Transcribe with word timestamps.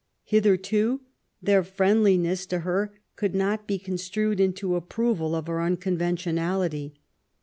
Hitherto^ 0.27 1.01
their 1.43 1.63
friendliness 1.63 2.47
to 2.47 2.61
her 2.61 2.91
could 3.15 3.35
not 3.35 3.67
be 3.67 3.77
construed 3.77 4.39
into 4.39 4.75
approval 4.75 5.35
of 5.35 5.45
her 5.45 5.61
unconventionality. 5.61 6.95